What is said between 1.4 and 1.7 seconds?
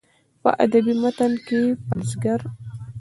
کې